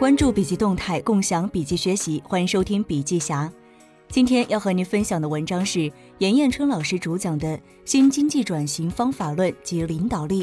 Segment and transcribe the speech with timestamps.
[0.00, 3.52] 关注笔记动态，共享笔记学习，欢迎收听笔记侠。
[4.08, 7.46] 今天要和您分享的文章是严彦春老师主讲的
[7.84, 10.42] 《新经济转型方法论及领导力》。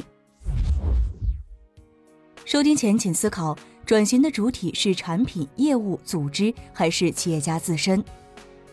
[2.45, 8.05] 收听前请思考：转型的主体是产品、业务、组织，还是企业家自身？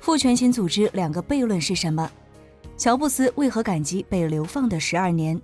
[0.01, 2.13] 父权型组织两个悖论是什么？
[2.77, 5.41] 乔布斯为何感激被流放的十二年？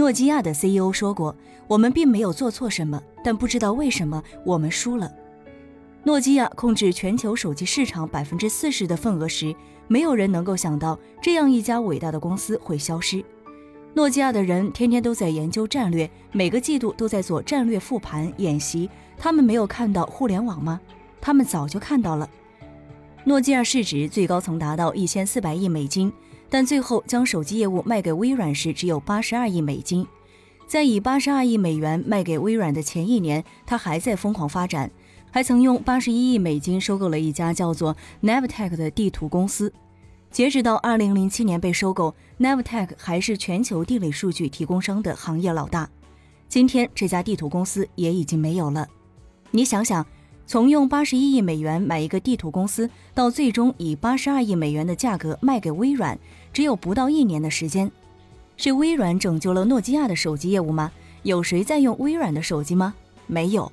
[0.00, 1.36] 诺基亚的 CEO 说过
[1.68, 5.12] ：“我们并没有做错什么，但不知道为什么我们输了。”
[6.04, 9.54] 诺基亚控制全球手机市场百分之四十的份额时，
[9.88, 13.22] 没有人能够想到这样一家伟大的公司会消失。
[13.92, 18.88] 诺基亚的人天天都在研究战略，每个季度都在做战略复盘演习。
[19.18, 20.80] 他们没有看到互联网吗？
[21.20, 22.26] 他们早就看到了。
[23.24, 26.10] 诺基亚市值最高曾达到一千四百亿美金。
[26.50, 30.04] 但最后将手机业务卖给微软时，只有八十二亿美金。
[30.66, 34.90] 在以八十二亿美元卖给微软的前一年，他还在疯狂发展，
[35.30, 39.72] 还曾用八十一亿美金收购了一家叫做 Navtech 的地图公司。
[40.30, 45.88] 截止到二零零七年被收购，Navtech 还是全球地理数据提供商的行业老大。
[46.48, 48.88] 今天这家地图公司也已经没有了。
[49.52, 50.04] 你想想。
[50.46, 56.18] 从用八十一亿美元买一个地图公司，到最终以八十二亿美元的价格卖给微软，
[56.52, 57.90] 只有不到一年的时间。
[58.56, 60.92] 是微软拯救了诺基亚的手机业务吗？
[61.22, 62.94] 有谁在用微软的手机吗？
[63.26, 63.70] 没有。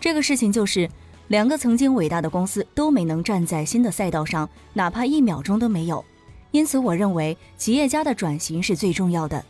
[0.00, 0.88] 这个事情就是
[1.28, 6.04] 两个曾经伟大的公司都没能站在新的赛道上，哪怕一秒钟都没有。
[6.50, 9.44] 因此，我认为企业家的转型是最重要的。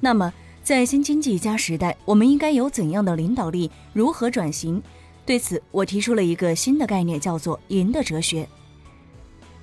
[0.00, 3.70] 那么，在新经济加时代，我们应该有怎样的领导力？
[3.92, 4.82] 如何转型？
[5.26, 8.48] 对此，我提出了一个新的概念，叫做“赢的哲学”。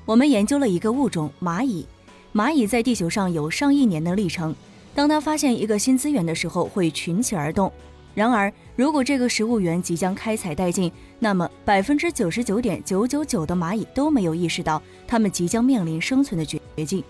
[0.06, 1.88] 我们研究了一个物种——蚂蚁。
[2.36, 4.54] 蚂蚁在地球上有上亿年的历程。
[4.94, 7.72] 当它发现一个新资源的时候，会群起而动。
[8.14, 17.02] 然而，如果这个食物源即将开采殆尽，那么百分之九十九点九九九的蚂蚁都没有意识到它们即将面临生存的绝境。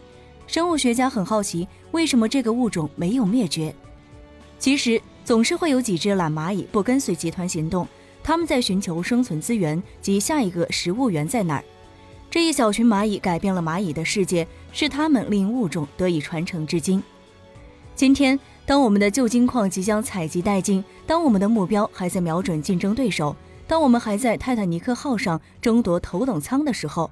[0.45, 3.73] 生物学家很好奇，为什么这个物种没有灭绝？
[4.59, 7.88] 其实，总是会有几只懒蚂蚁不跟随集团行动。
[8.23, 11.63] 他们在寻求生存资源及下一个食物源在哪儿。
[12.35, 17.01] 这一小群蚂蚁改变了蚂蚁的世界，是他们令物种得以传承至今。
[17.96, 23.34] 今天，当我们的旧金矿即将采集殆尽，当我们的目标还在瞄准竞争对手，
[23.66, 27.09] 当我们还在泰坦尼克号上争夺头等舱的时候，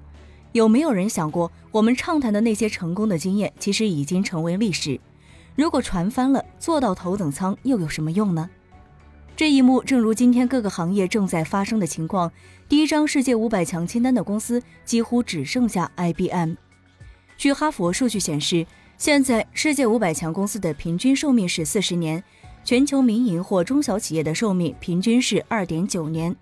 [0.51, 4.99] 有没有人想过，我们畅谈的那些成功的经验其实已经成为历史？
[5.55, 8.49] 如果船翻了，坐到头等舱又有什么用呢？
[9.43, 12.31] 这一幕正如今天各个行业正在发生的情况。
[12.69, 16.53] 第一张世界五百强清单的公司几乎只剩下 IBM。
[17.35, 18.65] 据哈佛数据显示，
[18.97, 22.23] 现在世界五百强公司的平均寿命是四十年，
[22.63, 26.33] 全球民营或中小企业的寿命平均是二点九年。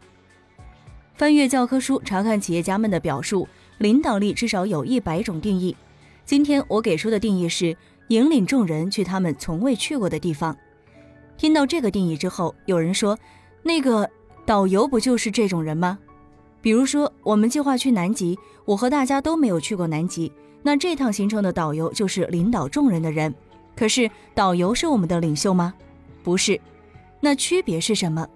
[1.16, 3.47] 翻阅教科书，查看企业家们的表述，
[3.79, 5.75] 领导力至少有一百种定义。
[6.23, 7.75] 今天我给出的定义是：
[8.09, 10.56] 引领众人去他们从未去过的地方。
[11.41, 13.18] 听到这个定义之后，有人说
[13.66, 14.07] ：“那个
[14.46, 15.97] 导游不就是这种人吗？”
[16.62, 20.31] 比如说，我们计划去南极，我和大家都没有去过南极，
[20.62, 23.34] 那这趟行程的导游就是领导众人的人。
[23.75, 25.74] 可是，导游是我们的领袖吗？
[26.22, 26.62] 不是。
[27.19, 28.28] 那区别是什么？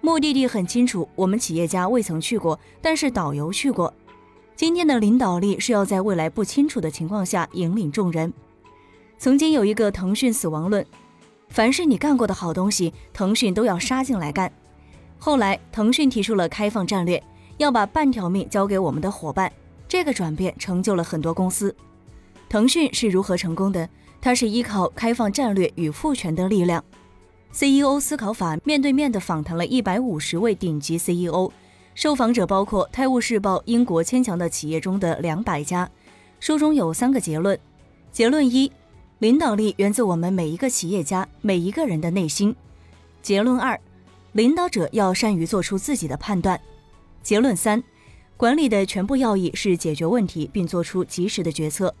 [0.00, 3.94] 目的地很清楚，我们企业家未曾去过，但是导游去过。
[4.56, 8.34] 今天的领导力是要在未来不清楚的情况下引领众人。
[9.16, 10.84] 曾经有一个腾讯死亡论。
[11.48, 14.52] 凡是你干过的好东西，腾讯都要杀进来干。
[15.18, 17.22] 后来，腾讯提出了开放战略，
[17.56, 19.50] 要把半条命交给我们的伙伴。
[19.88, 21.74] 这个转变成就了很多公司。
[22.48, 23.88] 腾讯是如何成功的？
[24.20, 26.84] 它是依靠开放战略与赋权的力量。
[27.52, 31.50] CEO 思考法面对面的访谈了一百五十位顶级 CEO，
[31.94, 35.88] 受访者包括《泰晤士报》英国牵强的企业中的两百家。
[36.38, 37.58] 书中有三个结论：
[38.12, 38.70] 结论一。
[39.18, 42.54] 领导力源自我们每一个企业家每一个人的内心。
[43.22, 43.80] 结论二，
[44.32, 46.60] 领导者要善于做出自己的判断。
[47.22, 47.82] 结论三，
[48.36, 51.94] 管理的全部要义是解决问题并做出及时的决策。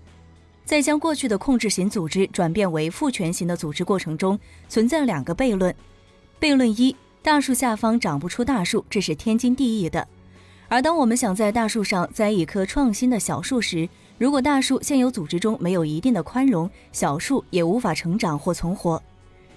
[0.66, 4.38] 在将过去的控制型组织转变为赋权型的组织过程中，
[4.68, 5.74] 存在两个悖论。
[6.38, 10.06] 悖论一：大树下方长不出大树，这是天经地义的。
[10.68, 19.02] 而当我们想在大树上栽一棵创新的小树时，如果大树现有组织中没有一定的宽容，小树也无法成长或存活。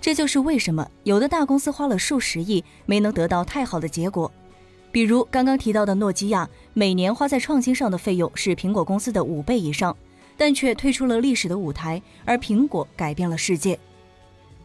[0.01, 4.31] 这就是为什么有的大公司花了数十亿没能得到太好的结果。
[4.91, 9.95] 比如刚刚提到的诺基亚，每年花在创新上的费用是苹果公司的五倍以上，
[10.35, 13.79] 但却退出了历史的舞台，而苹果改变了世界。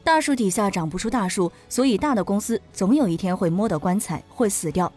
[0.03, 4.91] 大树底下长不出大树，所以大的公司总有一天会摸到棺材，会死掉。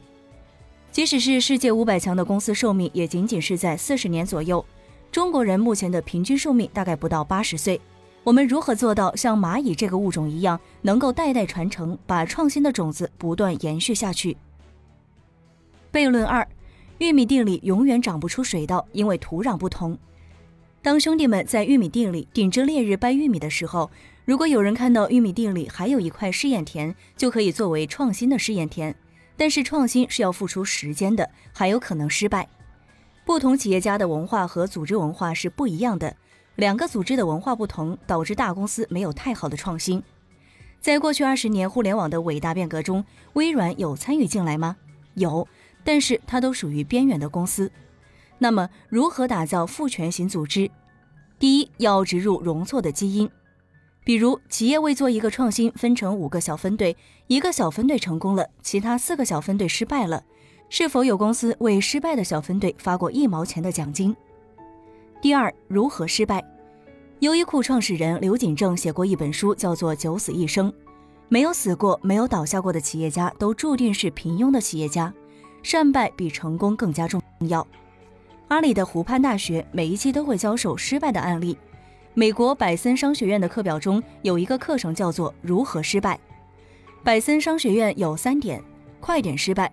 [0.91, 4.63] 即使是世界五百强的公司，寿命也仅仅是在四十年左右。
[5.17, 7.81] 中国人目前的平均寿命大概不到八十岁。
[8.23, 14.37] 我们如何做到像蚂蚁这个物种一样，能够代代传承，把创新的种子不断延续下去？
[15.91, 16.47] 悖论二：
[16.99, 19.97] 玉米地里永远长不出水稻，因为土壤不同。
[20.83, 23.89] 当兄弟们在玉米地里顶着烈日掰玉米的时候，
[24.23, 28.95] 如果有人看到玉米地里还有一块试验田，就可以作为创新的试验田。
[29.35, 32.47] 但是创新是要付出时间的，还有可能失败。
[33.27, 36.15] 不同企业家的文化和组织文化是不一样的。
[36.55, 40.01] 两个组织的文化不同，导致大公司没有太好的创新。
[40.79, 43.03] 在过去二十年互联网的伟大变革中，
[43.33, 44.77] 微软有参与进来吗？
[45.15, 45.45] 有，
[45.83, 47.69] 但是它都属于边缘的公司。
[48.37, 50.71] 那么，如何打造父权型组织？
[51.37, 53.29] 第一，要植入容错的基因。
[54.05, 56.95] 比如，企业为做一个创新，分成五个小分队，
[57.27, 60.23] 一个小分队成功了，其他四个小分队失败了，
[60.69, 64.15] 是否有公司为失败的小分队发过一毛钱的奖金？
[65.21, 66.43] 第二，如何失败？
[67.19, 70.71] 优衣库创始人刘景正写过一本书，叫做《九死一生》。
[71.29, 75.13] 没有死过、没有倒下过的企业家，都注定是平庸的企业家。
[75.63, 77.65] 善败比成功更加重要。
[78.49, 81.57] 阿里的湖畔大学每一期都会教授失败的案例。
[82.13, 86.15] 美国百森商学院的课表中有一个课程叫做《如何失败》。
[87.03, 88.63] 百森商学院有三点：
[88.99, 89.71] 快点失败，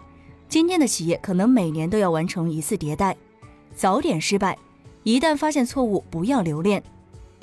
[0.48, 3.14] 今天的企业可能每年都要完成一次迭代；
[3.74, 4.56] 早点失败。
[5.02, 6.82] 一旦发现错误，不要留恋。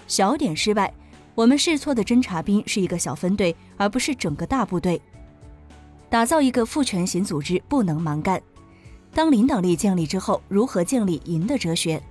[0.08, 0.92] 小点失败，
[1.36, 5.00] 我们试错的侦察兵是一个小分队，而不是整个大部队。
[6.10, 8.42] 打造一个父权型组织，不能蛮干。
[9.14, 12.02] 当领导力建立之后，如何建立赢的哲学？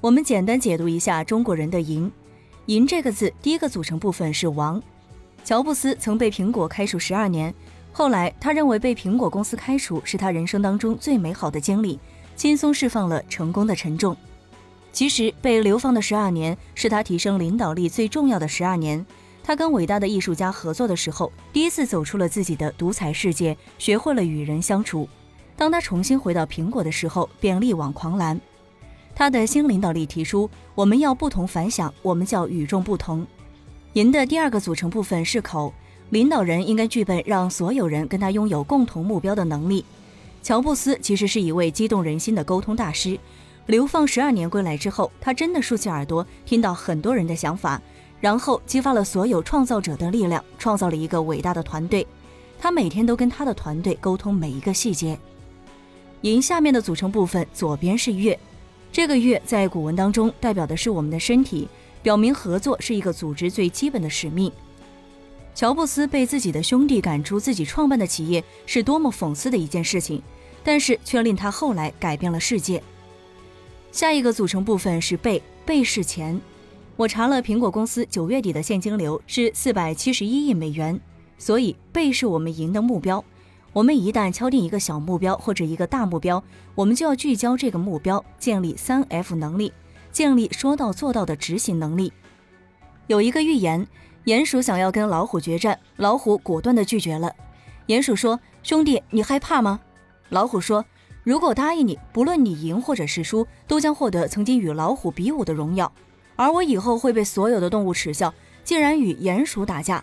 [0.00, 2.10] 我们简单解读一下中国人的赢。
[2.66, 4.82] 赢这个字，第一个组成部分是王。
[5.44, 7.52] 乔布斯曾被苹果开除十二年，
[7.92, 12.00] 后来他认为被苹果公司开除是他人生当中最美好的经历，
[12.34, 14.16] 轻松释放了成功的沉重。
[14.92, 19.04] 其实被流放的十二年是他提升领导力最重要的十二年。
[19.44, 25.08] 他跟伟大的艺术家合作的时候，第一次走出了自己的独裁世界，学会了与人相处。
[25.56, 28.40] 当他重新回到苹果的时候，便力挽狂澜。
[29.14, 33.26] 他的新领导力提出：我们要不同凡响，我们叫与众不同。
[33.94, 35.74] 银的第二个组成部分是口，
[36.12, 39.82] 领导人应该具备让所有人跟他拥有共同目标的能力。
[40.42, 43.18] 乔布斯其实是一位激动人心的沟通大师。
[43.64, 47.80] 流放十二年归来之后，他真的竖起耳朵，听到很多人的想法，
[48.20, 52.06] 然后激发了所有创造者的力量，创造了一个伟大的团队。
[52.60, 55.18] 他每天都跟他的团队沟通每一个细节。
[56.20, 58.38] 银下面的组成部分，左边是月，
[58.92, 61.66] 这个月在古文当中代表的是我们的身体，
[62.02, 64.52] 表明合作是一个组织最基本的使命。
[65.54, 70.22] 乔布斯被自己的兄弟赶出自己创办的企业，是多么讽刺的一件事情，
[70.64, 72.82] 但是却令他后来改变了世界。
[73.90, 76.40] 下一个组成部分是倍，倍是钱。
[76.96, 80.98] 我查了苹果公司九月底的现金流是四百七十一亿美元，
[81.36, 83.22] 所以倍是我们赢的目标。
[83.74, 86.42] 我们一旦敲定一个小目标或者一个大目标，
[86.74, 89.72] 我们就要聚焦这个目标，建立三 F 能力，
[90.10, 92.12] 建立说到做到的执行能力。
[93.06, 93.86] 有一个预言，
[94.24, 97.34] 鼹鼠想要跟老虎决战，老虎果断地拒绝了。
[97.88, 99.80] 鼹鼠说：“兄弟，你害怕吗？”
[100.30, 100.84] 老虎说。
[101.24, 105.92] 如果答应你，不论你赢或者是输，都将获得曾经与老虎比武的荣耀，
[106.34, 110.02] 而我以后会被所有的动物耻笑，竟然与鼹鼠打架。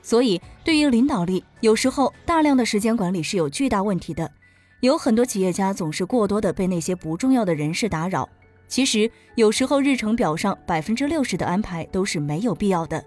[0.00, 4.30] 所以，对于领导力，有时候大量的时间管理是有巨大问题的。
[4.78, 8.28] 有很多企业家总是过多的被那些不重要的人事打扰。
[8.68, 13.04] 其实，有时候日程表上百分之六十的安排都是没有必要的。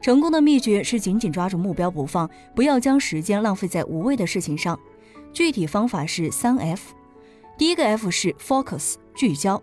[0.00, 4.78] 成功的秘诀是紧紧抓住目标不放，不要将时间浪费在无谓的事情上。
[5.32, 6.94] 具体方法是三 F，
[7.56, 9.60] 第一个 F 是 Focus 聚焦。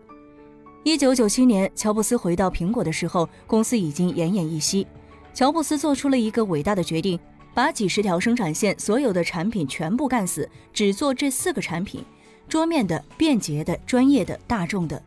[0.83, 4.85] 一九九七年，乔布斯回到苹果的时候，公司已经奄奄一息。
[5.33, 7.19] 乔布斯做出了一个伟大的决定，
[7.53, 12.03] 把几十条生产线所有的产品全部干死，只做这四个产品：
[12.47, 15.01] 桌面的、便捷的、专业的、大众的。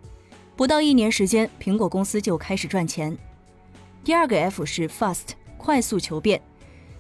[0.56, 3.16] 不到一年时间，苹果公司就开始赚钱。
[4.08, 6.40] 第二个 F 是 Fast 快速求变。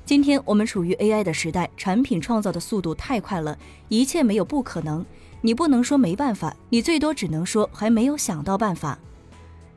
[0.04, 5.02] 今天我们处于 AI 的时代，产品创造的速度太快了，一切没有不可能。
[5.40, 8.98] 你不能说没办法，你最多只能说还没有想到办法。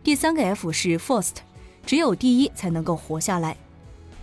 [0.03, 1.35] 第三个 F 是 First，
[1.85, 3.55] 只有第一才能够活下来。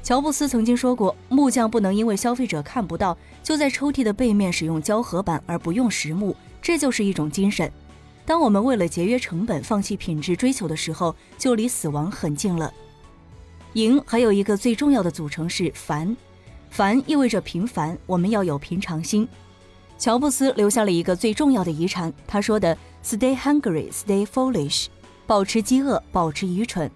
[0.02, 7.72] 乔布斯曾经说过，木匠不能因为消费者看不到，就在抽屉的背面使用胶合板而不用实木，这就是一种精神。
[8.26, 12.70] 当我们为了节约成本放弃品质追求的时候，就离死亡很近了。
[13.74, 16.16] 赢还有一个最重要的组成是凡，
[16.70, 19.28] 凡意味着平凡，我们要有平常心。
[19.98, 24.86] 乔布斯留下了一个最重要的遗产，他说的 “Stay hungry, stay foolish”，
[25.26, 26.90] 保持饥饿，保持愚蠢。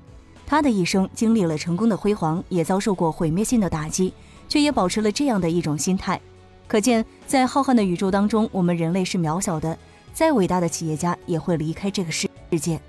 [0.46, 4.12] 他的一生经历了成功的辉煌，也遭受过毁灭性的打击，
[4.48, 6.20] 却也保持了这样的一种心态。
[6.68, 9.76] 可见，在浩瀚的宇宙当中，我们人类是渺小的。
[10.14, 12.80] 再伟大的企业家也会离开这个世世界。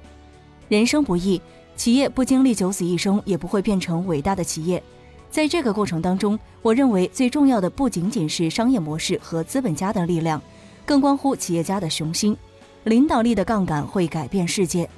[0.67, 1.41] 人生不易，
[1.75, 4.81] 企业不经历九死一生，也不会变成伟大的企业。
[5.29, 10.41] 在这个过程当中，我认为最重要的不仅仅是商业模式和资本家的力量，
[10.85, 12.37] 更关乎企业家的雄心。
[12.83, 14.89] 领导力的杠杆会改变世界。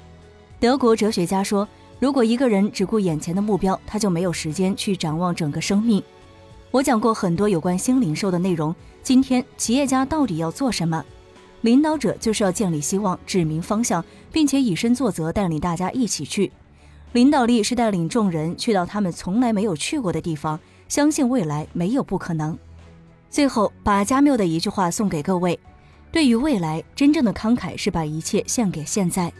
[0.60, 1.66] 德国哲学家说。
[1.98, 6.02] 如果一个人只顾眼前的目标，他就没有时间去展望整个生命。
[6.70, 8.74] 我讲过很多有关新零售的内容。
[9.02, 11.02] 今天，企业家到底要做什么？
[11.62, 16.52] 领导者就是要建立希望，指明方向，并且以身作则，带领大家一起去。
[17.16, 22.58] 领导力是带领众人去到他们从来没有去过的地方，相信未来没有不可能。
[23.30, 25.58] 最后，把加缪的一句话送给各位：
[26.12, 29.32] 对于未来，真正的慷慨是把一切献给现在。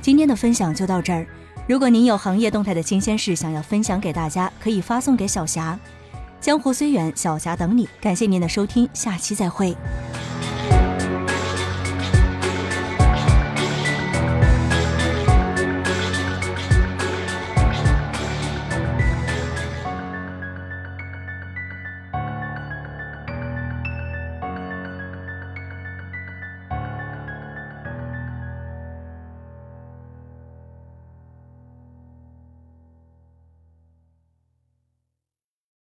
[0.00, 1.26] 今天的分享就到这儿。
[1.66, 5.76] 如果您有行业动态的新鲜事想要分享给大家，可以发送给小霞。
[6.40, 7.88] 江湖虽远，小霞等你。
[8.00, 9.76] 感谢您的收听，下期再会。